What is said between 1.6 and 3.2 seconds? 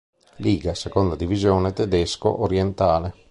tedesco orientale.